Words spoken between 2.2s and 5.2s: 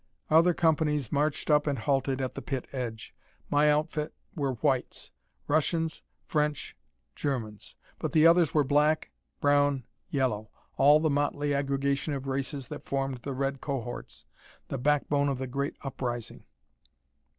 at the pit edge. My outfit were whites